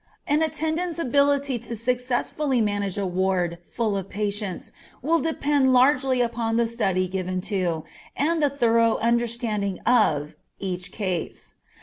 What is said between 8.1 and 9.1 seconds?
and the thorough